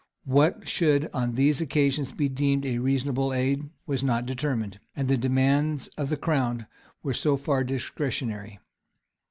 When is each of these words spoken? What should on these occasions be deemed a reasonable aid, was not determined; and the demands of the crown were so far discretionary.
What 0.25 0.67
should 0.67 1.11
on 1.13 1.35
these 1.35 1.61
occasions 1.61 2.11
be 2.11 2.27
deemed 2.27 2.65
a 2.65 2.79
reasonable 2.79 3.35
aid, 3.35 3.69
was 3.85 4.03
not 4.03 4.25
determined; 4.25 4.79
and 4.95 5.07
the 5.07 5.15
demands 5.15 5.89
of 5.89 6.09
the 6.09 6.17
crown 6.17 6.65
were 7.03 7.13
so 7.13 7.37
far 7.37 7.63
discretionary. 7.63 8.57